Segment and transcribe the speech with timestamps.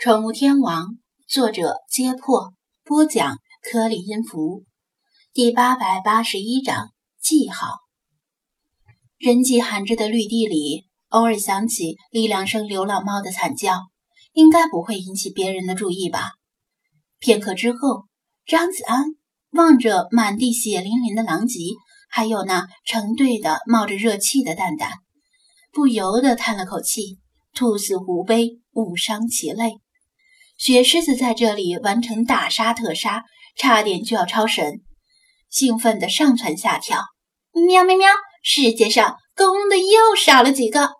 [0.00, 4.64] 宠物天王，作者：揭破，播讲：颗粒音符，
[5.32, 7.66] 第八百八十一章记号。
[9.18, 13.80] 人迹罕至的绿地里，偶尔响起一两声流浪猫的惨叫，
[14.34, 16.30] 应该不会引起别人的注意吧？
[17.18, 18.04] 片刻之后，
[18.46, 19.04] 张子安
[19.50, 21.58] 望着满地血淋淋的狼藉，
[22.08, 24.92] 还有那成对的冒着热气的蛋蛋，
[25.72, 27.18] 不由得叹了口气
[27.52, 29.72] ：“兔死狐悲，物伤其类。”
[30.58, 33.22] 雪狮子在这里完成大杀特杀，
[33.56, 34.80] 差点就要超神，
[35.48, 37.00] 兴奋的上蹿下跳。
[37.52, 38.08] 喵喵喵！
[38.42, 40.90] 世界上公的又少了几个。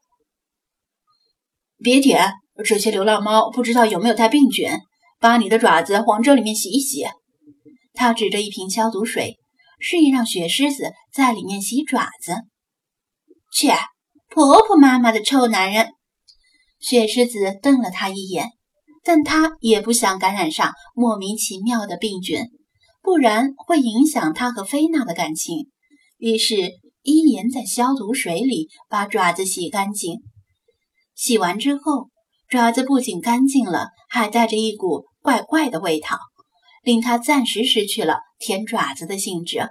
[1.78, 4.70] 别舔，这些流浪猫不知道有没有带病菌，
[5.18, 7.04] 把你的爪子往这里面洗一洗。
[7.94, 9.40] 他指着一瓶消毒水，
[9.80, 12.42] 示意让雪狮子在里面洗爪子。
[13.52, 13.74] 切，
[14.28, 15.94] 婆婆妈妈的臭男人！
[16.78, 18.52] 雪狮子瞪了他一眼。
[19.08, 22.42] 但他也不想感染上莫名其妙的病菌，
[23.00, 25.70] 不然会影响他和菲娜的感情。
[26.18, 26.56] 于是
[27.00, 30.18] 依言在消毒水里把爪子洗干净。
[31.14, 32.10] 洗完之后，
[32.50, 36.18] 爪子不仅干净了，还带着一股怪怪的味道，
[36.82, 39.70] 令他暂时失去了舔爪子的兴致。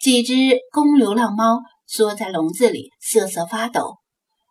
[0.00, 3.98] 几只公流浪猫缩在笼子里瑟瑟发抖，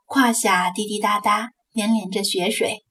[0.05, 2.85] 胯下滴滴答答粘连着血水。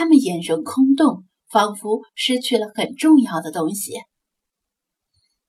[0.00, 3.92] 他们眼神空洞，仿佛失去了很重要的东西。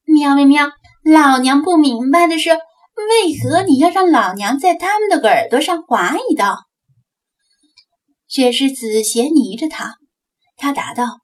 [0.03, 0.69] 喵喵喵！
[1.05, 6.57] 老娘不明白的是，为何你要让老娘在他们的耳朵上划一刀？
[8.27, 9.95] 雪狮子斜睨着他，
[10.57, 11.21] 他答道：“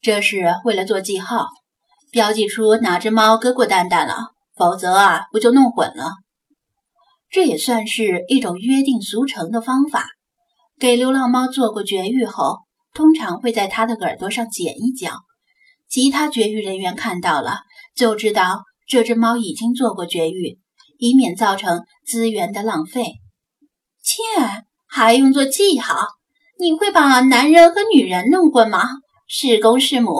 [0.00, 1.48] 这是为了做记号，
[2.10, 6.12] 标记出哪只猫割过蛋蛋了，否则啊，不就弄混了。
[7.28, 10.06] 这也算是一种约定俗成的方法。”
[10.78, 12.58] 给流浪猫做过绝育后，
[12.92, 15.20] 通常会在它的耳朵上剪一角。
[15.88, 17.60] 其他绝育人员看到了，
[17.94, 20.58] 就知道这只猫已经做过绝育，
[20.98, 23.12] 以免造成资源的浪费。
[24.02, 24.22] 切，
[24.86, 26.08] 还用做记号？
[26.58, 28.88] 你会把男人和女人弄混吗？
[29.26, 30.14] 是公是母，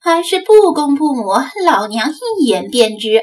[0.00, 1.32] 还是不公不母？
[1.64, 3.22] 老娘一眼便知。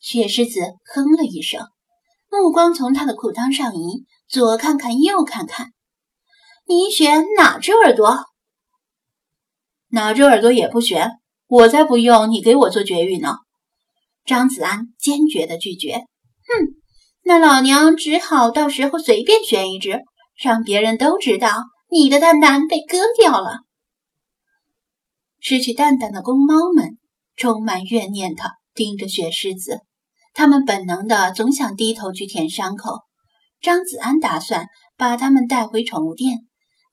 [0.00, 0.60] 雪狮子
[0.94, 1.66] 哼了一声，
[2.30, 4.04] 目光从他的裤裆上移。
[4.32, 5.72] 左看看，右看看，
[6.66, 8.24] 你选哪只耳朵？
[9.88, 11.10] 哪只耳朵也不选，
[11.48, 13.40] 我才不用你给我做绝育呢！
[14.24, 15.96] 张子安坚决的拒绝。
[15.96, 16.80] 哼，
[17.24, 20.00] 那老娘只好到时候随便选一只，
[20.42, 23.58] 让别人都知道你的蛋蛋被割掉了。
[25.40, 26.96] 失去蛋蛋的公猫们
[27.36, 29.80] 充满怨念的盯着雪狮子，
[30.32, 33.02] 它们本能的总想低头去舔伤口。
[33.62, 36.40] 张子安打算把它们带回宠物店，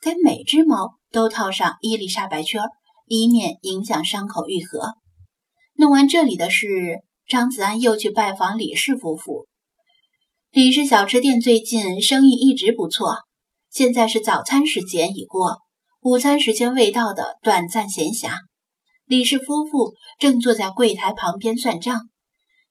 [0.03, 2.61] 给每只猫都套上伊丽莎白圈，
[3.07, 4.93] 以免影响伤口愈合。
[5.73, 6.67] 弄完这里的事，
[7.27, 9.47] 张子安又去拜访李氏夫妇。
[10.51, 13.15] 李氏小吃店最近生意一直不错，
[13.71, 15.57] 现在是早餐时间已过，
[16.01, 18.41] 午餐时间未到的短暂闲暇。
[19.05, 21.99] 李氏夫妇正坐在柜台旁边算账，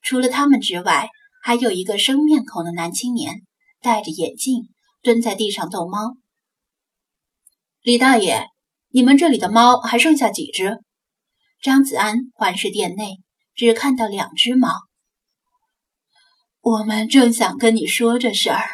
[0.02, 1.08] 除了他们之外，
[1.42, 3.42] 还有一个生面孔的男青年。
[3.80, 4.68] 戴着眼镜，
[5.02, 6.16] 蹲在地上逗猫。
[7.82, 8.46] 李大爷，
[8.90, 10.78] 你们这里的猫还剩下几只？
[11.62, 13.18] 张子安环视店内，
[13.54, 14.68] 只看到两只猫。
[16.60, 18.68] 我们正想跟你说这事儿，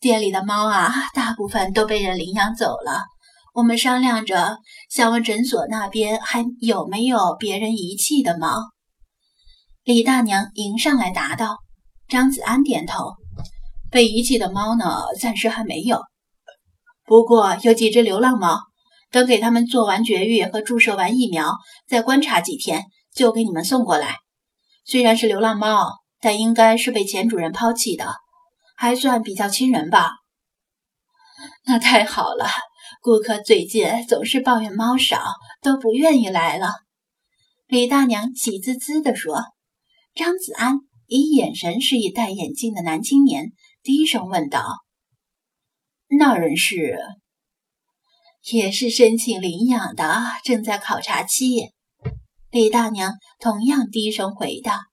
[0.00, 3.02] 店里的猫啊，大部分都被人领养走了。
[3.54, 4.58] 我们商量着，
[4.90, 8.70] 想问诊所那边还有没有别人遗弃的猫。
[9.82, 11.58] 李大娘迎上来答道。
[12.06, 13.14] 张子安点头。
[13.94, 16.00] 被遗弃的猫呢，暂时还没有。
[17.04, 18.58] 不过有几只流浪猫，
[19.12, 21.52] 等给他们做完绝育和注射完疫苗，
[21.86, 24.16] 再观察几天，就给你们送过来。
[24.84, 28.16] 虽然是流浪猫，但应该是被前主人抛弃的，
[28.76, 30.10] 还算比较亲人吧。
[31.64, 32.48] 那太好了，
[33.00, 35.22] 顾客最近总是抱怨猫少，
[35.62, 36.72] 都不愿意来了。
[37.68, 39.44] 李大娘喜滋滋地说。
[40.16, 43.52] 张子安以眼神示意戴眼镜的男青年。
[43.84, 44.64] 低声问道
[46.18, 46.96] ：“那人是？
[48.50, 51.70] 也是申请领养的，正在考察期。”
[52.50, 54.86] 李大娘同样低声回答：“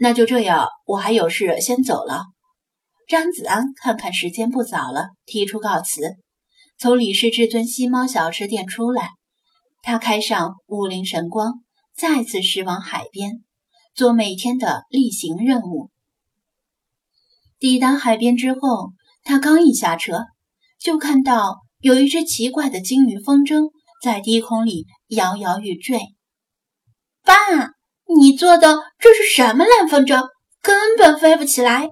[0.00, 2.24] 那就这样，我还有事，先走了。”
[3.06, 6.16] 张子安看看时间不早了，提出告辞，
[6.78, 9.10] 从李氏至尊西猫小吃店出来。
[9.82, 11.62] 他开上五菱神光，
[11.94, 13.44] 再次驶往海边，
[13.94, 15.90] 做每天的例行任务。
[17.58, 18.92] 抵达海边之后，
[19.24, 20.24] 他刚一下车，
[20.80, 23.70] 就看到有一只奇怪的鲸鱼风筝
[24.02, 26.00] 在低空里摇摇欲坠。
[27.24, 27.34] 爸，
[28.16, 30.28] 你做的这是什么烂风筝？
[30.62, 31.90] 根本飞不起来。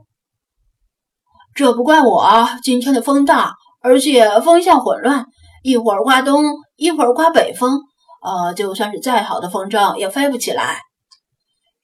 [1.54, 5.26] 这不怪我，今天的风大，而且风向混乱，
[5.62, 6.44] 一会儿刮东，
[6.76, 7.80] 一会儿刮北风。
[8.22, 10.80] 呃，就算是再好的风筝也飞不起来。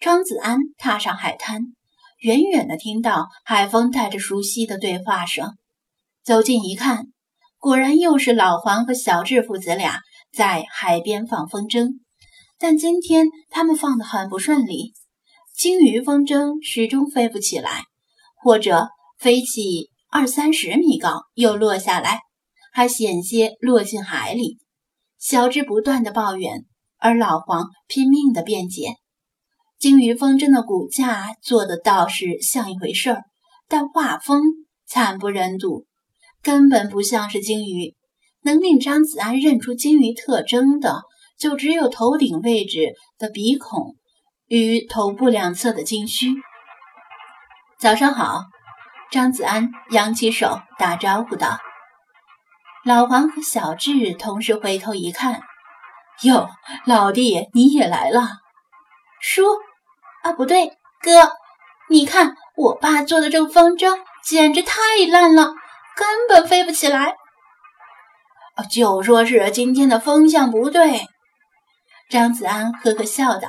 [0.00, 1.61] 张子安踏上海滩，
[2.22, 5.56] 远远的听到海风带着熟悉的对话声，
[6.22, 7.06] 走近一看，
[7.58, 9.98] 果然又是老黄和小智父子俩
[10.32, 11.94] 在海边放风筝。
[12.60, 14.92] 但今天他们放的很不顺利，
[15.52, 17.86] 鲸鱼风筝始终飞不起来，
[18.36, 22.20] 或者飞起二三十米高又落下来，
[22.72, 24.58] 还险些落进海里。
[25.19, 26.66] 小智不断的抱怨，
[26.98, 28.94] 而老黄拼命的辩解。
[29.82, 33.25] 鲸鱼风筝的骨架做的倒是像一回事儿，
[33.69, 34.40] 但画风
[34.87, 35.87] 惨不忍睹，
[36.40, 37.96] 根本不像是鲸鱼。
[38.43, 41.02] 能令张子安认出鲸鱼特征的，
[41.37, 43.96] 就只有头顶位置的鼻孔
[44.46, 46.29] 与头部两侧的鲸须。
[47.81, 48.43] 早上好，
[49.11, 51.58] 张子安扬起手打招呼道。
[52.84, 55.40] 老黄和小智同时回头一看，
[56.23, 56.49] 哟，
[56.87, 58.29] 老弟你也来了。
[59.20, 59.46] 说，
[60.22, 60.69] 啊不对，
[61.00, 61.32] 哥，
[61.88, 64.80] 你看我爸做的这个风筝简直太
[65.10, 65.52] 烂了，
[65.96, 67.14] 根本飞不起来。
[68.70, 71.06] 就说是今天的风向不对。
[72.08, 73.48] 张子安呵呵笑道：“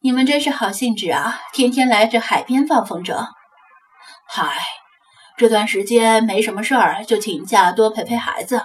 [0.00, 3.28] 你们真是好兴致啊，天天来这海边放风筝。”
[4.28, 4.58] 嗨。
[5.36, 8.64] 这段时间没什么事儿，就请假多陪陪孩子。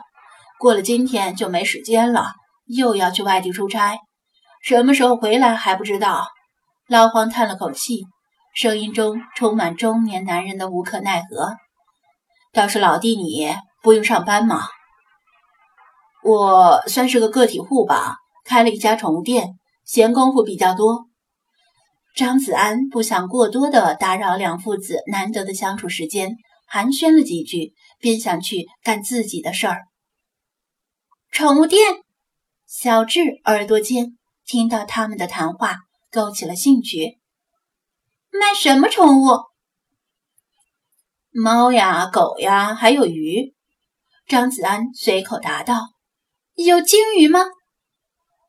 [0.57, 2.31] 过了今天就没时间了，
[2.65, 3.99] 又要去外地出差，
[4.63, 6.29] 什么时候回来还不知道。
[6.93, 8.05] 老黄叹了口气，
[8.53, 11.55] 声音中充满中年男人的无可奈何。
[12.51, 13.51] 倒是老弟，你
[13.81, 14.67] 不用上班吗？
[16.23, 21.07] 我算是个个体户吧，开了一家宠物店，闲工夫比较多。
[22.15, 26.35] 张子安不想过多的打扰两父子难得的相处时间。
[26.67, 29.79] 寒暄了几句，便想去干自己的事儿。
[31.31, 31.81] 宠物店，
[32.67, 34.15] 小智耳朵尖，
[34.45, 35.77] 听到他们的谈话，
[36.13, 37.19] 勾起了兴趣。
[38.29, 39.25] 卖什么宠物？
[41.31, 43.55] 猫呀，狗呀，还有鱼。
[44.27, 45.89] 张子安随口答道
[46.53, 47.39] ：“有鲸鱼吗？”“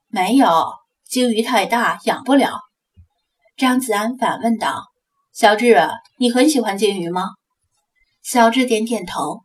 [0.09, 0.73] 没有，
[1.09, 2.61] 鲸鱼太大，养不了。”
[3.57, 4.85] 张子安反问道
[5.33, 5.89] ：“小智，
[6.19, 7.31] 你很喜欢鲸鱼吗？”
[8.23, 9.45] 小智点点头，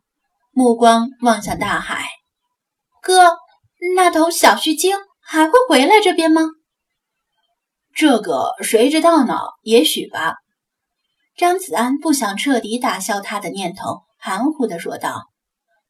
[0.52, 2.06] 目光望向大海。
[3.02, 3.36] 哥，
[3.96, 6.42] 那头小须鲸还会回来这边吗？
[7.94, 9.38] 这个谁知道呢？
[9.62, 10.36] 也许吧。
[11.36, 15.26] 张子安不想彻底打消他的念头，含糊地说道：“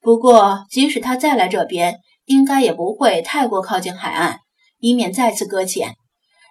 [0.01, 4.39] 不过，即使他再来这边，应该也不会太过靠近海岸，
[4.79, 5.95] 以免再次搁浅。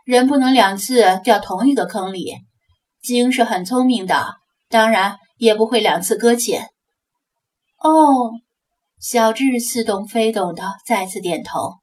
[0.06, 2.36] 人不能两次掉同一个坑里。
[3.02, 4.36] 鲸是很聪明的，
[4.70, 6.68] 当然。”也不会两次搁浅。
[7.78, 8.34] 哦，
[9.00, 11.76] 小智似懂非懂的再次点头。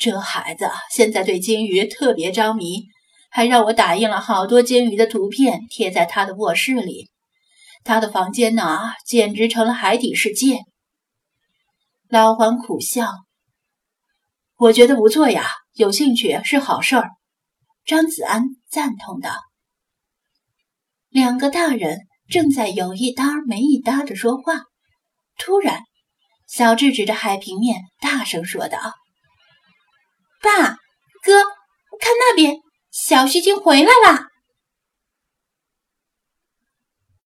[0.00, 2.86] 这孩子现在对金鱼特别着迷，
[3.30, 7.10] 还让我打印了好多金鱼的图片贴在他的卧室里。
[7.84, 10.60] 他的房间呢，简直成了海底世界。
[12.08, 13.06] 老黄苦笑
[14.56, 17.10] ：“我觉得不错呀，有兴趣是好事儿。”
[17.84, 19.30] 张子安赞同道
[21.10, 24.62] ：“两个大人。”正在有一搭没一搭的说话，
[25.36, 25.80] 突然，
[26.46, 28.78] 小智指着海平面大声说道
[30.42, 30.50] ：“爸，
[31.22, 31.42] 哥，
[32.00, 32.56] 看那边，
[32.90, 34.28] 小须鲸回来了！”